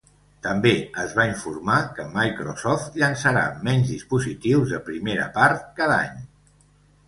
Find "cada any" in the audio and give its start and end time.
5.83-6.29